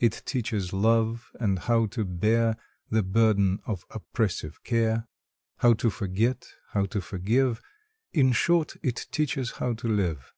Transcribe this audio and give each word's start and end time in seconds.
It 0.00 0.22
teaches 0.26 0.72
love, 0.72 1.30
and 1.38 1.56
how 1.56 1.86
to 1.94 2.04
bear 2.04 2.56
The 2.90 3.04
burden 3.04 3.60
of 3.64 3.84
oppressive 3.90 4.64
care; 4.64 5.06
How 5.58 5.74
to 5.74 5.88
forget, 5.88 6.48
how 6.72 6.86
to 6.86 7.00
forgive 7.00 7.62
In 8.12 8.32
short, 8.32 8.74
it 8.82 9.06
teaches 9.12 9.52
how 9.52 9.74
to 9.74 9.86
live. 9.86 10.32